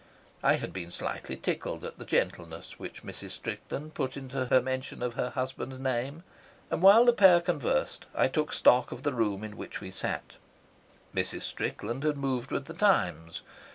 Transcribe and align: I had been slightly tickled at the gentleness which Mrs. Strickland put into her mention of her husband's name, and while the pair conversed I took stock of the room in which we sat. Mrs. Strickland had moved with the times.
I 0.41 0.55
had 0.55 0.73
been 0.73 0.89
slightly 0.89 1.35
tickled 1.35 1.83
at 1.83 1.99
the 1.99 2.05
gentleness 2.05 2.79
which 2.79 3.03
Mrs. 3.03 3.29
Strickland 3.33 3.93
put 3.93 4.17
into 4.17 4.47
her 4.47 4.59
mention 4.59 5.03
of 5.03 5.13
her 5.13 5.29
husband's 5.29 5.77
name, 5.77 6.23
and 6.71 6.81
while 6.81 7.05
the 7.05 7.13
pair 7.13 7.39
conversed 7.39 8.07
I 8.15 8.27
took 8.27 8.51
stock 8.51 8.91
of 8.91 9.03
the 9.03 9.13
room 9.13 9.43
in 9.43 9.57
which 9.57 9.79
we 9.79 9.91
sat. 9.91 10.37
Mrs. 11.13 11.43
Strickland 11.43 12.01
had 12.03 12.17
moved 12.17 12.49
with 12.49 12.65
the 12.65 12.73
times. 12.73 13.43